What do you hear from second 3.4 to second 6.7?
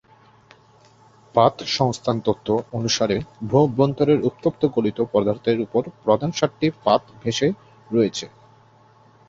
ভূ-অভ্যন্তরের উত্তপ্ত গলিত পদার্থের ওপর প্রধান সাতটি